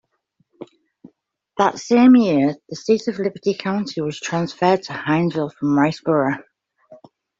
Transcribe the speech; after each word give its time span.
That 1.59 1.77
same 1.77 2.15
year, 2.15 2.55
the 2.69 2.75
seat 2.75 3.07
of 3.07 3.19
Liberty 3.19 3.53
County 3.53 4.01
was 4.01 4.19
transferred 4.19 4.81
to 4.85 4.93
Hinesville 4.93 5.53
from 5.53 5.77
Riceboro. 5.77 6.41